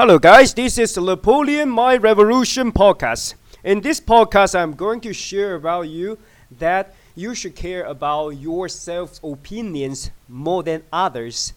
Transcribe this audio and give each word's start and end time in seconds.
Hello, 0.00 0.18
guys. 0.18 0.54
This 0.54 0.78
is 0.78 0.96
Napoleon 0.96 1.68
Mind 1.68 2.02
Revolution 2.02 2.72
podcast. 2.72 3.34
In 3.62 3.82
this 3.82 4.00
podcast, 4.00 4.58
I'm 4.58 4.72
going 4.72 4.98
to 5.02 5.12
share 5.12 5.56
about 5.56 5.90
you 5.90 6.16
that 6.56 6.94
you 7.14 7.34
should 7.34 7.54
care 7.54 7.84
about 7.84 8.30
your 8.30 8.66
self 8.70 9.22
opinions 9.22 10.10
more 10.26 10.62
than 10.62 10.84
others, 10.90 11.52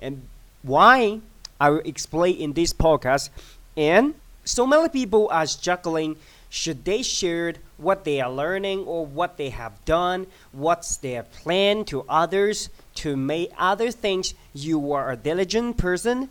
and 0.00 0.22
why 0.62 1.18
I 1.60 1.70
will 1.70 1.82
explain 1.84 2.36
in 2.36 2.52
this 2.52 2.72
podcast. 2.72 3.30
And 3.76 4.14
so 4.44 4.64
many 4.64 4.88
people 4.90 5.26
are 5.32 5.46
struggling. 5.46 6.14
Should 6.50 6.84
they 6.84 7.02
share 7.02 7.54
what 7.78 8.04
they 8.04 8.20
are 8.20 8.30
learning 8.30 8.86
or 8.86 9.06
what 9.06 9.38
they 9.38 9.50
have 9.50 9.84
done? 9.84 10.28
What's 10.52 10.98
their 10.98 11.24
plan 11.24 11.84
to 11.86 12.04
others 12.08 12.70
to 13.02 13.16
make 13.16 13.50
others 13.58 13.96
think 13.96 14.26
you 14.54 14.92
are 14.92 15.10
a 15.10 15.16
diligent 15.16 15.78
person? 15.78 16.28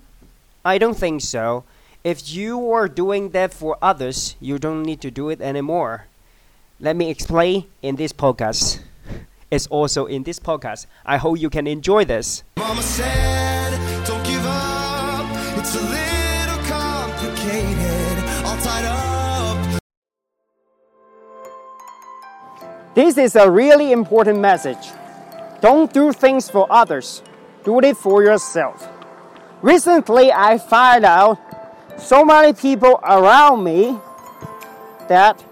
I 0.68 0.78
don't 0.78 0.98
think 0.98 1.22
so. 1.22 1.64
If 2.04 2.34
you 2.36 2.74
are 2.74 2.90
doing 2.90 3.30
that 3.30 3.54
for 3.54 3.78
others, 3.82 4.36
you 4.42 4.60
don't 4.60 4.84
need 4.84 5.00
to 5.00 5.10
do 5.10 5.30
it 5.30 5.40
anymore. 5.40 6.08
Let 6.82 6.98
me 6.98 7.10
explain 7.10 7.68
in 7.82 7.96
this 7.96 8.12
podcast. 8.12 8.82
It's 9.50 9.68
also 9.68 10.08
in 10.08 10.24
this 10.24 10.42
podcast. 10.42 10.88
I 11.06 11.16
hope 11.16 11.40
you 11.40 11.50
can 11.50 11.68
enjoy 11.68 12.04
this. 12.04 12.44
Mama 12.60 12.82
said, 12.82 13.80
don't 14.06 14.22
give 14.26 14.46
up. 14.46 15.26
It's 15.58 15.74
a 15.74 15.80
little 15.80 16.60
complicated, 16.68 18.18
all 18.44 18.58
tied 18.60 18.84
up. 18.92 19.80
This 22.94 23.18
is 23.18 23.38
a 23.38 23.50
really 23.50 23.94
important 23.94 24.40
message. 24.40 24.92
Don't 25.62 25.94
do 25.94 26.12
things 26.12 26.50
for 26.50 26.68
others, 26.70 27.24
do 27.64 27.80
it 27.80 27.96
for 27.96 28.22
yourself. 28.22 28.97
Recently, 29.68 30.32
I 30.32 30.60
find 30.60 31.04
out 31.04 31.38
so 32.00 32.24
many 32.24 32.54
people 32.54 33.02
around 33.04 33.66
me 33.66 34.00
that 35.10 35.44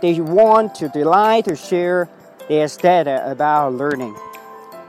they 0.00 0.18
want 0.22 0.74
to 0.76 0.88
delight 0.88 1.44
to 1.44 1.54
share 1.54 2.08
their 2.48 2.66
data 2.66 3.30
about 3.30 3.74
learning. 3.74 4.16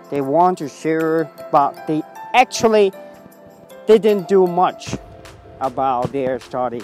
They 0.10 0.22
want 0.22 0.60
to 0.60 0.70
share, 0.70 1.30
but 1.52 1.86
they 1.88 2.04
actually 2.34 2.94
didn't 3.86 4.30
do 4.30 4.48
much 4.48 4.96
about 5.60 6.14
their 6.14 6.40
study. 6.40 6.82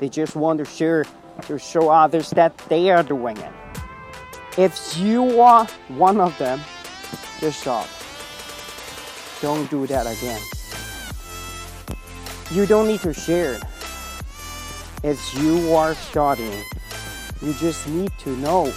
They 0.00 0.10
just 0.10 0.36
want 0.36 0.58
to 0.58 0.66
share 0.66 1.06
to 1.46 1.58
show 1.58 1.88
others 1.88 2.28
that 2.32 2.54
they 2.68 2.90
are 2.90 3.02
doing 3.02 3.38
it. 3.38 3.52
If 4.58 4.98
you 4.98 5.40
are 5.40 5.64
one 5.88 6.20
of 6.20 6.36
them, 6.36 6.60
just 7.40 7.60
stop. 7.60 7.88
Don't 9.40 9.70
do 9.70 9.86
that 9.86 10.04
again. 10.06 10.59
You 12.52 12.66
don't 12.66 12.88
need 12.88 13.00
to 13.02 13.14
share. 13.14 13.60
If 15.04 15.20
you 15.40 15.72
are 15.72 15.94
studying, 15.94 16.64
you 17.40 17.54
just 17.54 17.86
need 17.88 18.10
to 18.18 18.36
know 18.38 18.72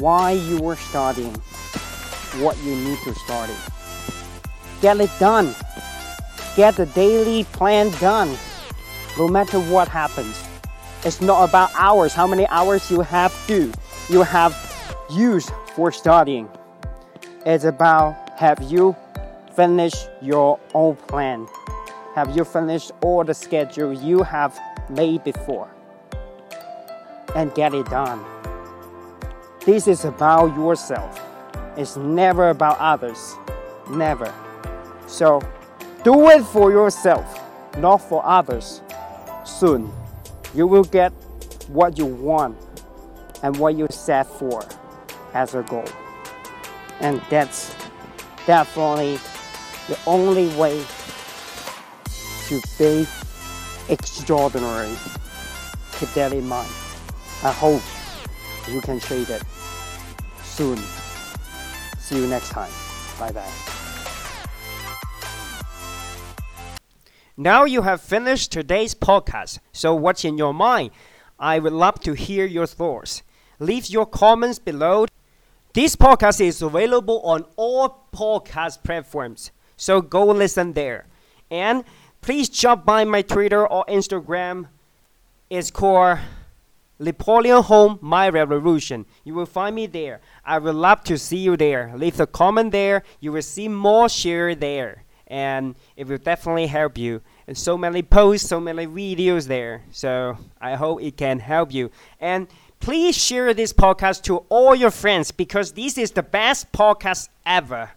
why 0.00 0.32
you 0.32 0.62
are 0.68 0.76
studying, 0.76 1.34
what 2.42 2.58
you 2.58 2.76
need 2.76 2.98
to 3.04 3.14
study. 3.14 3.54
Get 4.82 5.00
it 5.00 5.10
done. 5.18 5.54
Get 6.56 6.76
the 6.76 6.84
daily 6.86 7.44
plan 7.44 7.90
done. 8.00 8.36
No 9.16 9.28
matter 9.28 9.58
what 9.58 9.88
happens. 9.88 10.44
It's 11.04 11.22
not 11.22 11.48
about 11.48 11.70
hours, 11.74 12.12
how 12.12 12.26
many 12.26 12.46
hours 12.48 12.90
you 12.90 13.00
have 13.00 13.32
to, 13.46 13.72
you 14.10 14.22
have 14.22 14.54
used 15.10 15.50
for 15.74 15.90
studying. 15.90 16.50
It's 17.46 17.64
about 17.64 18.38
have 18.38 18.60
you 18.70 18.94
finished 19.56 20.08
your 20.20 20.60
own 20.74 20.96
plan? 20.96 21.48
Have 22.18 22.34
you 22.36 22.42
finished 22.42 22.90
all 23.00 23.22
the 23.22 23.32
schedule 23.32 23.92
you 23.92 24.24
have 24.24 24.58
made 24.90 25.22
before? 25.22 25.68
And 27.36 27.54
get 27.54 27.72
it 27.74 27.86
done. 27.86 28.24
This 29.64 29.86
is 29.86 30.04
about 30.04 30.46
yourself. 30.56 31.22
It's 31.76 31.96
never 31.96 32.48
about 32.48 32.76
others. 32.80 33.36
Never. 33.88 34.34
So 35.06 35.40
do 36.02 36.28
it 36.30 36.42
for 36.42 36.72
yourself, 36.72 37.40
not 37.78 37.98
for 37.98 38.26
others. 38.26 38.82
Soon, 39.44 39.88
you 40.56 40.66
will 40.66 40.82
get 40.82 41.12
what 41.68 41.98
you 41.98 42.06
want 42.06 42.56
and 43.44 43.56
what 43.58 43.76
you 43.76 43.86
set 43.90 44.26
for 44.26 44.64
as 45.34 45.54
a 45.54 45.62
goal. 45.62 45.88
And 46.98 47.22
that's 47.30 47.72
definitely 48.44 49.20
the 49.86 49.96
only 50.04 50.48
way 50.56 50.84
to 52.48 52.60
be 52.78 53.06
extraordinary. 53.88 54.94
Keep 55.98 56.08
that 56.14 56.32
in 56.32 56.46
mind. 56.48 56.70
I 57.42 57.52
hope 57.52 57.82
you 58.72 58.80
can 58.80 58.98
shade 59.00 59.28
it 59.28 59.42
soon. 60.42 60.78
See 61.98 62.16
you 62.16 62.26
next 62.26 62.50
time. 62.50 62.72
Bye 63.18 63.32
bye. 63.32 63.52
Now 67.36 67.64
you 67.64 67.82
have 67.82 68.00
finished 68.00 68.50
today's 68.50 68.94
podcast. 68.94 69.60
So, 69.72 69.94
what's 69.94 70.24
in 70.24 70.38
your 70.38 70.54
mind? 70.54 70.90
I 71.38 71.58
would 71.58 71.72
love 71.72 72.00
to 72.00 72.14
hear 72.14 72.46
your 72.46 72.66
thoughts. 72.66 73.22
Leave 73.60 73.88
your 73.88 74.06
comments 74.06 74.58
below. 74.58 75.06
This 75.74 75.94
podcast 75.94 76.40
is 76.40 76.62
available 76.62 77.20
on 77.20 77.44
all 77.56 78.08
podcast 78.12 78.82
platforms. 78.82 79.52
So, 79.76 80.00
go 80.00 80.24
listen 80.26 80.72
there. 80.72 81.06
And 81.50 81.84
please 82.20 82.48
jump 82.48 82.84
by 82.84 83.04
my 83.04 83.22
Twitter 83.22 83.66
or 83.66 83.84
Instagram. 83.86 84.68
It's 85.50 85.70
called 85.70 86.18
Napoleon 86.98 87.62
Hung 87.62 87.98
Mind 88.00 88.34
Revolution. 88.34 89.06
You 89.24 89.34
will 89.34 89.46
find 89.46 89.76
me 89.76 89.86
there. 89.86 90.20
I 90.44 90.58
would 90.58 90.74
love 90.74 91.04
to 91.04 91.16
see 91.16 91.38
you 91.38 91.56
there. 91.56 91.92
Leave 91.96 92.18
a 92.20 92.26
comment 92.26 92.72
there. 92.72 93.02
You 93.20 93.32
will 93.32 93.42
see 93.42 93.68
more 93.68 94.08
share 94.08 94.54
there. 94.54 95.04
And 95.28 95.74
it 95.96 96.06
will 96.06 96.18
definitely 96.18 96.66
help 96.66 96.98
you. 96.98 97.20
And 97.46 97.56
so 97.56 97.78
many 97.78 98.02
posts, 98.02 98.48
so 98.48 98.60
many 98.60 98.86
videos 98.86 99.46
there. 99.46 99.84
So 99.90 100.38
I 100.60 100.74
hope 100.74 101.02
it 101.02 101.16
can 101.16 101.38
help 101.38 101.72
you. 101.72 101.90
And 102.20 102.48
please 102.80 103.16
share 103.16 103.54
this 103.54 103.72
podcast 103.72 104.22
to 104.22 104.38
all 104.48 104.74
your 104.74 104.90
friends 104.90 105.30
because 105.30 105.72
this 105.72 105.98
is 105.98 106.10
the 106.12 106.22
best 106.22 106.72
podcast 106.72 107.28
ever. 107.46 107.90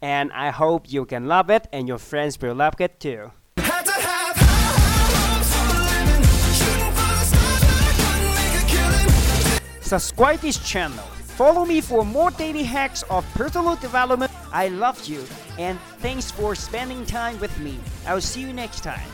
And 0.00 0.32
I 0.32 0.50
hope 0.50 0.90
you 0.90 1.04
can 1.04 1.26
love 1.28 1.50
it 1.50 1.68
and 1.72 1.86
your 1.86 1.98
friends 1.98 2.40
will 2.40 2.54
love 2.54 2.80
it 2.80 2.98
too. 3.00 3.32
Subscribe 9.90 10.38
this 10.38 10.56
channel. 10.56 11.04
Follow 11.34 11.64
me 11.64 11.80
for 11.80 12.04
more 12.04 12.30
daily 12.30 12.62
hacks 12.62 13.02
of 13.10 13.26
personal 13.34 13.74
development. 13.74 14.30
I 14.52 14.68
love 14.68 15.04
you 15.04 15.24
and 15.58 15.80
thanks 15.98 16.30
for 16.30 16.54
spending 16.54 17.04
time 17.04 17.40
with 17.40 17.58
me. 17.58 17.76
I'll 18.06 18.20
see 18.20 18.42
you 18.42 18.52
next 18.52 18.84
time. 18.84 19.10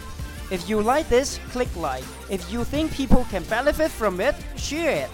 If 0.50 0.68
you 0.68 0.82
like 0.82 1.08
this, 1.08 1.40
click 1.48 1.74
like. 1.76 2.04
If 2.28 2.52
you 2.52 2.62
think 2.62 2.92
people 2.92 3.24
can 3.30 3.42
benefit 3.44 3.90
from 3.90 4.20
it, 4.20 4.34
share 4.56 5.06
it. 5.06 5.10